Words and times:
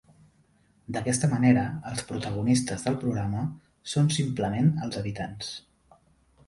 D'aquesta 0.95 1.29
manera, 1.33 1.65
els 1.91 2.01
protagonistes 2.13 2.87
del 2.89 2.99
programa 3.05 3.45
són 3.95 4.11
simplement 4.19 4.75
els 4.87 5.01
habitants. 5.03 5.55